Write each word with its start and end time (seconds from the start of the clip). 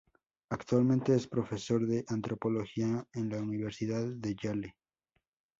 Actualmente 0.49 1.13
es 1.13 1.27
Profesor 1.27 1.85
de 1.85 2.03
Antropología 2.07 3.05
en 3.13 3.29
la 3.29 3.37
Universidad 3.39 4.03
de 4.03 4.33
Yale. 4.35 4.75